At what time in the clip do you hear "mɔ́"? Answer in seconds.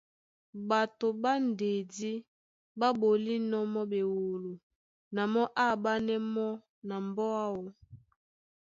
3.73-3.83, 5.33-5.45, 6.33-6.49